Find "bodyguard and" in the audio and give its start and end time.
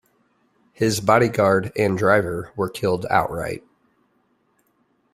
0.99-1.95